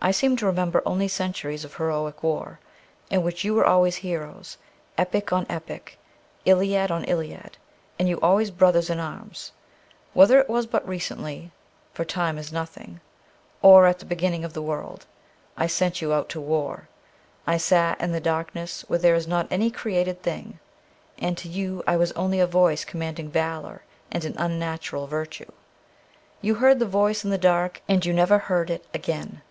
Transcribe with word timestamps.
I 0.00 0.12
seem 0.12 0.36
to 0.36 0.46
remember 0.46 0.80
only 0.86 1.08
centuries 1.08 1.64
of 1.64 1.74
heroic 1.74 2.22
war, 2.22 2.60
in 3.10 3.24
which 3.24 3.42
you 3.42 3.52
were 3.52 3.66
always 3.66 3.96
heroes— 3.96 4.56
epic 4.96 5.32
on 5.32 5.44
epic, 5.48 5.98
iliad 6.44 6.92
on 6.92 7.02
iliad, 7.02 7.58
and 7.98 8.08
you 8.08 8.20
always 8.22 8.52
brothers 8.52 8.90
in 8.90 9.00
arms. 9.00 9.50
Whether 10.12 10.38
it 10.38 10.48
was 10.48 10.66
but 10.66 10.86
recently 10.86 11.50
(for 11.92 12.04
Time 12.04 12.38
is 12.38 12.52
nothing) 12.52 13.00
or 13.60 13.86
at 13.86 13.98
the 13.98 14.04
beginning 14.04 14.44
of 14.44 14.52
the 14.52 14.62
world, 14.62 15.04
I 15.56 15.66
sent 15.66 16.00
you 16.00 16.12
out 16.12 16.28
to 16.28 16.40
war. 16.40 16.86
I 17.44 17.56
sat 17.56 18.00
in 18.00 18.12
the 18.12 18.20
darkness 18.20 18.84
where 18.86 19.00
there 19.00 19.16
is 19.16 19.26
not 19.26 19.48
any 19.50 19.68
created 19.68 20.22
thing, 20.22 20.60
and 21.18 21.36
to 21.38 21.48
you 21.48 21.82
I 21.88 21.96
was 21.96 22.12
only 22.12 22.38
a 22.38 22.46
voice 22.46 22.84
commanding 22.84 23.32
valour 23.32 23.82
and 24.12 24.24
an 24.24 24.36
unnatural 24.38 25.08
virtue. 25.08 25.50
You 26.40 26.54
heard 26.54 26.78
the 26.78 26.86
voice 26.86 27.24
in 27.24 27.30
the 27.30 27.36
dark 27.36 27.82
and 27.88 28.06
you 28.06 28.12
never 28.12 28.38
heard 28.38 28.70
it 28.70 28.86
again. 28.94 29.42